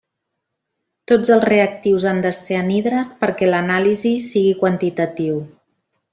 [1.11, 5.39] Tots els reactius han de ser anhidres perquè l'anàlisi sigui quantitatiu.